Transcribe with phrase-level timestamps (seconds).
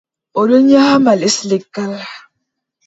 [0.39, 1.93] O ɗon nyaama les leggal.